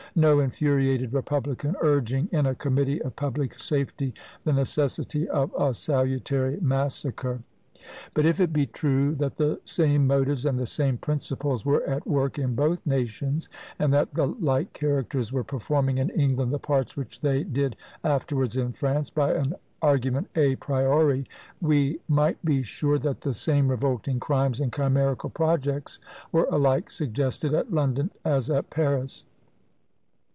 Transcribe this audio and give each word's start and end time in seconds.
no 0.13 0.41
infuriated 0.41 1.13
republican 1.13 1.73
urging, 1.79 2.27
in 2.33 2.45
a 2.45 2.53
committee 2.55 3.01
of 3.01 3.15
public 3.15 3.57
safety, 3.57 4.13
the 4.43 4.51
necessity 4.51 5.25
of 5.29 5.49
a 5.57 5.73
salutary 5.73 6.57
massacre! 6.61 7.39
But 8.13 8.25
if 8.25 8.41
it 8.41 8.51
be 8.51 8.65
true 8.65 9.15
that 9.15 9.37
the 9.37 9.61
same 9.63 10.05
motives 10.05 10.45
and 10.45 10.59
the 10.59 10.65
same 10.65 10.97
principles 10.97 11.63
were 11.65 11.81
at 11.85 12.05
work 12.05 12.37
in 12.37 12.55
both 12.55 12.85
nations, 12.85 13.47
and 13.79 13.93
that 13.93 14.13
the 14.13 14.25
like 14.27 14.73
characters 14.73 15.31
were 15.31 15.45
performing 15.45 15.97
in 15.97 16.09
England 16.09 16.51
the 16.51 16.59
parts 16.59 16.97
which 16.97 17.21
they 17.21 17.45
did 17.45 17.77
afterwards 18.03 18.57
in 18.57 18.73
France, 18.73 19.09
by 19.09 19.31
an 19.33 19.55
argument 19.81 20.27
à 20.33 20.59
priori 20.59 21.25
we 21.61 22.01
might 22.09 22.43
be 22.43 22.61
sure 22.61 22.97
that 22.99 23.21
the 23.21 23.33
same 23.33 23.69
revolting 23.69 24.19
crimes 24.19 24.59
and 24.59 24.73
chimerical 24.73 25.29
projects 25.29 25.99
were 26.33 26.49
alike 26.51 26.89
suggested 26.91 27.53
at 27.53 27.71
London 27.71 28.11
as 28.25 28.49
at 28.49 28.69
Paris. 28.69 29.23